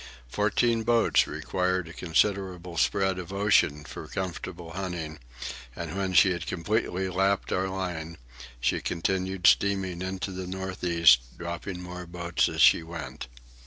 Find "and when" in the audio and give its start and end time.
5.75-6.13